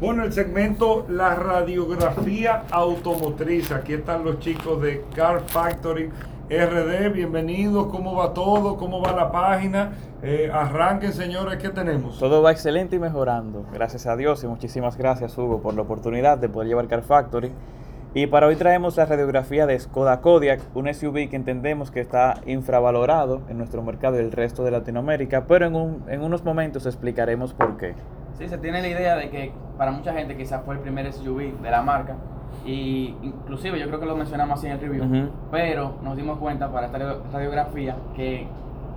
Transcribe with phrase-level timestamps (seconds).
[0.00, 3.72] Bueno, el segmento La radiografía automotriz.
[3.72, 6.08] Aquí están los chicos de Car Factory
[6.48, 7.12] RD.
[7.12, 7.88] Bienvenidos.
[7.88, 8.76] ¿Cómo va todo?
[8.76, 9.94] ¿Cómo va la página?
[10.22, 11.60] Eh, arranquen, señores.
[11.60, 12.16] ¿Qué tenemos?
[12.20, 13.66] Todo va excelente y mejorando.
[13.72, 17.50] Gracias a Dios y muchísimas gracias, Hugo, por la oportunidad de poder llevar Car Factory.
[18.14, 22.40] Y para hoy traemos la radiografía de Skoda Kodiaq, un SUV que entendemos que está
[22.46, 26.86] infravalorado en nuestro mercado y el resto de Latinoamérica, pero en, un, en unos momentos
[26.86, 27.96] explicaremos por qué.
[28.38, 31.60] Sí, se tiene la idea de que para mucha gente quizás fue el primer SUV
[31.60, 32.14] de la marca
[32.64, 36.70] y inclusive yo creo que lo mencionamos así en el review, pero nos dimos cuenta
[36.70, 36.98] para esta
[37.32, 38.46] radiografía que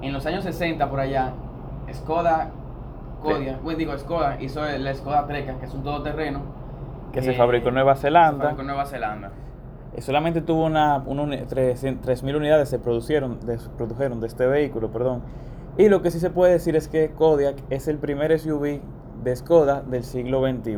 [0.02, 1.32] en los años 60 por allá
[1.92, 2.52] Skoda
[3.24, 6.42] Kodiaq, bueno, digo Skoda hizo el Skoda Treca, que es un todoterreno
[7.12, 8.38] que, se fabricó en Nueva Zelanda.
[8.38, 9.32] Se fabricó en Nueva Zelanda.
[10.00, 15.22] solamente tuvo una, 3.000 unidades se produjeron, de, produjeron de este vehículo, perdón.
[15.78, 18.82] Y lo que sí se puede decir es que Kodiaq es el primer SUV
[19.24, 20.78] de Skoda del siglo XXI.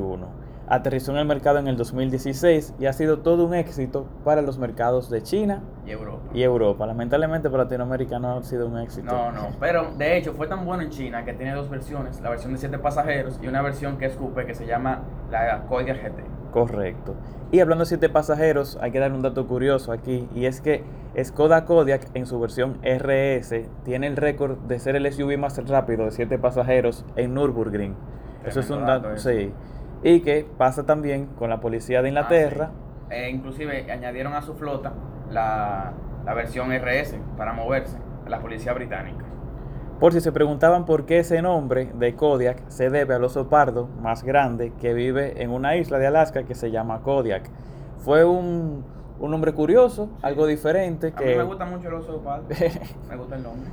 [0.67, 4.57] Aterrizó en el mercado en el 2016 y ha sido todo un éxito para los
[4.57, 6.21] mercados de China y Europa.
[6.33, 6.87] Y Europa.
[6.87, 9.11] Lamentablemente para Latinoamérica no ha sido un éxito.
[9.11, 12.29] No, no, pero de hecho fue tan bueno en China que tiene dos versiones, la
[12.29, 16.01] versión de 7 pasajeros y una versión que es coupe que se llama la Kodiaq
[16.01, 16.23] GT.
[16.53, 17.15] Correcto.
[17.51, 20.83] Y hablando de 7 pasajeros, hay que dar un dato curioso aquí y es que
[21.21, 26.05] Skoda Kodiaq en su versión RS tiene el récord de ser el SUV más rápido
[26.05, 27.95] de 7 pasajeros en Nürburgring.
[28.45, 29.53] Eso es un dato, sí.
[30.03, 32.71] Y que pasa también con la policía de Inglaterra.
[33.09, 34.93] Ah, inclusive añadieron a su flota
[35.29, 35.93] la,
[36.35, 39.25] versión RS para moverse, la policía británica.
[39.99, 43.87] Por si se preguntaban por qué ese nombre de Kodiak se debe al oso pardo
[44.01, 47.49] más grande que vive en una isla de Alaska que se llama Kodiak.
[47.99, 48.83] Fue un,
[49.19, 51.07] un nombre curioso, algo diferente.
[51.07, 51.25] A que...
[51.25, 52.47] mí me gusta mucho el oso pardo.
[53.09, 53.69] me gusta el nombre.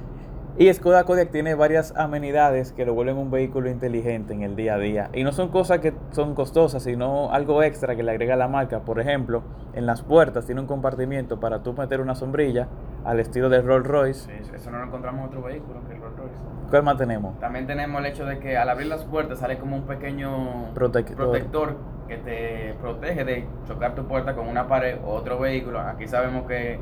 [0.59, 4.75] Y Skoda Kodiaq tiene varias amenidades que lo vuelven un vehículo inteligente en el día
[4.75, 5.11] a día.
[5.15, 8.81] Y no son cosas que son costosas, sino algo extra que le agrega la marca.
[8.81, 9.43] Por ejemplo,
[9.73, 12.69] en las puertas tiene un compartimiento para tú meter una sombrilla
[13.05, 14.27] al estilo de Rolls Royce.
[14.27, 16.37] Sí, eso no lo encontramos en otro vehículo que el Rolls Royce.
[16.69, 17.39] ¿Cuál más tenemos?
[17.41, 21.77] También tenemos el hecho de que al abrir las puertas sale como un pequeño protector
[22.07, 25.81] que te protege de chocar tu puerta con una pared o otro vehículo.
[25.81, 26.79] Aquí sabemos que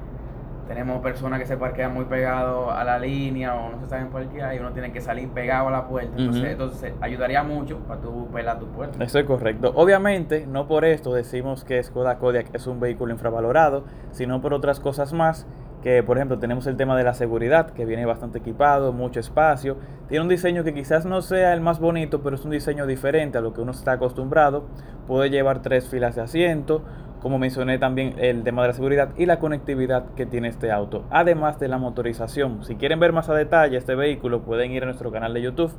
[0.69, 4.55] tenemos personas que se parquean muy pegados a la línea o no se saben parquear
[4.55, 6.13] y uno tiene que salir pegado a la puerta.
[6.17, 9.03] Entonces, ayudaría mucho para tu pelar tu puerta.
[9.03, 9.73] Eso es correcto.
[9.75, 14.79] Obviamente, no por esto decimos que Skoda Kodiaq es un vehículo infravalorado, sino por otras
[14.79, 15.47] cosas más.
[15.83, 19.77] Que por ejemplo tenemos el tema de la seguridad, que viene bastante equipado, mucho espacio.
[20.09, 23.39] Tiene un diseño que quizás no sea el más bonito, pero es un diseño diferente
[23.39, 24.65] a lo que uno está acostumbrado.
[25.07, 26.83] Puede llevar tres filas de asiento,
[27.21, 31.05] como mencioné también el tema de la seguridad y la conectividad que tiene este auto,
[31.11, 32.65] además de la motorización.
[32.65, 35.73] Si quieren ver más a detalle este vehículo, pueden ir a nuestro canal de YouTube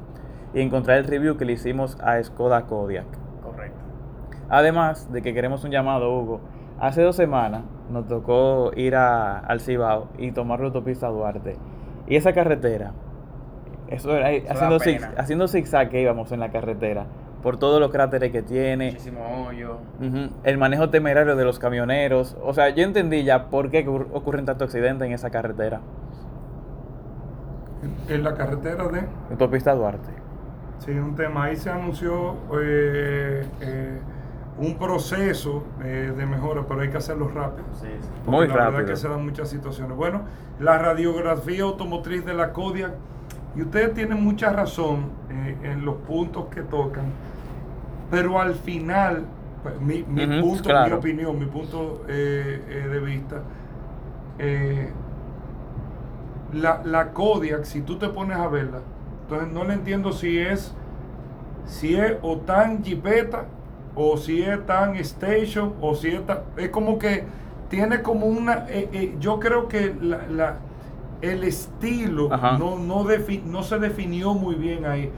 [0.54, 3.06] y encontrar el review que le hicimos a Skoda Kodiaq.
[3.44, 3.80] Correcto.
[4.50, 6.42] Además de que queremos un llamado, Hugo.
[6.80, 11.58] Hace dos semanas nos tocó ir a, al Cibao y tomar la autopista Duarte.
[12.08, 12.94] Y esa carretera,
[13.90, 17.06] eso era haciendo, zig, haciendo zigzag que íbamos en la carretera
[17.42, 18.92] por todos los cráteres que tiene.
[18.92, 19.78] Muchísimo hoyo.
[20.44, 22.36] El manejo temerario de los camioneros.
[22.44, 25.82] O sea, yo entendí ya por qué ocurren tantos accidentes en esa carretera.
[28.08, 29.04] En la carretera de...
[29.32, 30.10] Autopista Duarte.
[30.80, 31.46] Sí, un tema.
[31.46, 34.00] Ahí se anunció eh, eh,
[34.58, 37.68] un proceso eh, de mejora, pero hay que hacerlo rápido.
[37.74, 37.88] Sí,
[38.26, 38.72] Muy la rápido.
[38.78, 39.96] Verdad que se dan muchas situaciones.
[39.96, 40.24] Bueno,
[40.60, 42.94] la radiografía automotriz de la Kodiak
[43.56, 47.06] y ustedes tienen mucha razón eh, en los puntos que tocan,
[48.12, 49.26] pero al final,
[49.64, 53.42] pues, mi, punto, mi opinión, mi punto eh, eh, de vista,
[56.54, 58.80] la, la Kodiak, si tú te pones a verla,
[59.24, 60.74] entonces no le entiendo si es,
[61.66, 63.46] si es o tan jipeta,
[63.96, 67.26] o si es tan station, o si es tan, es como que
[67.70, 68.66] tiene como una,
[69.20, 70.58] yo creo que la
[71.22, 73.06] el estilo no, no,
[73.46, 75.12] no se definió muy bien ahí.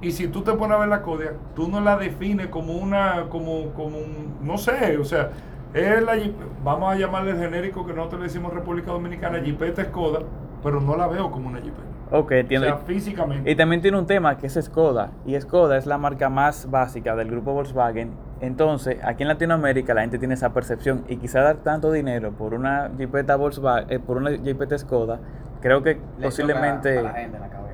[0.00, 3.28] Y si tú te pones a ver la Kodiak, tú no la defines como una,
[3.28, 5.30] como, como un, no sé, o sea,
[5.74, 6.16] es la,
[6.62, 10.20] vamos a llamarle el genérico que nosotros le decimos República Dominicana, Jeepeta Skoda,
[10.62, 11.97] pero no la veo como una Jeepeta.
[12.10, 12.66] Ok, entiendo.
[12.66, 13.50] O sea, físicamente.
[13.50, 15.10] Y también tiene un tema que es Skoda.
[15.26, 18.12] Y Skoda es la marca más básica del grupo Volkswagen.
[18.40, 21.04] Entonces, aquí en Latinoamérica la gente tiene esa percepción.
[21.08, 25.20] Y quizá dar tanto dinero por una Jeepeta Volkswagen, eh, por una Jeepeta Skoda,
[25.60, 27.02] creo que posiblemente.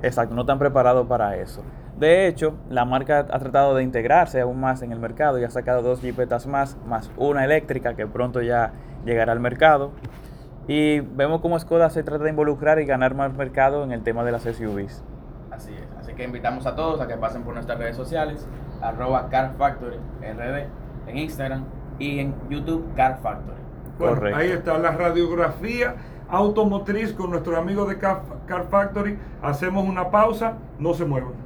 [0.03, 1.63] exacto, no están preparados para eso.
[1.99, 5.51] De hecho, la marca ha tratado de integrarse aún más en el mercado y ha
[5.51, 8.73] sacado dos Jeepetas más, más una eléctrica que pronto ya
[9.05, 9.93] llegará al mercado.
[10.67, 14.25] Y vemos cómo Skoda se trata de involucrar y ganar más mercado en el tema
[14.25, 15.03] de las SUVs.
[15.51, 18.47] Así es, así que invitamos a todos a que pasen por nuestras redes sociales,
[18.81, 20.67] arroba Car Factory RD
[21.07, 21.65] en Instagram
[21.99, 23.59] y en YouTube Car Factory.
[23.99, 24.39] Correcto.
[24.39, 25.95] ahí está la radiografía
[26.29, 29.19] automotriz con nuestro amigo de Car Factory.
[29.43, 31.45] Hacemos una pausa, no se muevan.